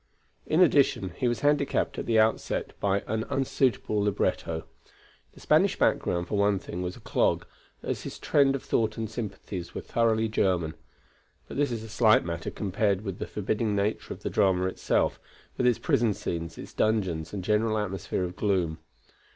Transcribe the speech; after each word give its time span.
In 0.47 0.61
addition, 0.61 1.11
he 1.15 1.27
was 1.27 1.41
handicapped 1.41 1.99
at 1.99 2.07
the 2.07 2.17
outset 2.17 2.73
by 2.79 3.03
an 3.05 3.23
unsuitable 3.29 4.01
libretto. 4.01 4.63
The 5.35 5.39
Spanish 5.39 5.77
background, 5.77 6.27
for 6.27 6.39
one 6.39 6.57
thing, 6.57 6.81
was 6.81 6.95
a 6.95 6.99
clog, 7.01 7.45
as 7.83 8.01
his 8.01 8.17
trend 8.17 8.55
of 8.55 8.63
thought 8.63 8.97
and 8.97 9.07
sympathies 9.07 9.75
were 9.75 9.81
thoroughly 9.81 10.27
German. 10.27 10.73
But 11.47 11.57
this 11.57 11.71
is 11.71 11.83
a 11.83 11.87
slight 11.87 12.25
matter 12.25 12.49
compared 12.49 13.01
with 13.01 13.19
the 13.19 13.27
forbidding 13.27 13.75
nature 13.75 14.11
of 14.11 14.23
the 14.23 14.31
drama 14.31 14.65
itself, 14.65 15.19
with 15.55 15.67
its 15.67 15.77
prison 15.77 16.15
scenes, 16.15 16.57
its 16.57 16.73
dungeons 16.73 17.31
and 17.31 17.43
general 17.43 17.77
atmosphere 17.77 18.23
of 18.23 18.35
gloom. 18.35 18.79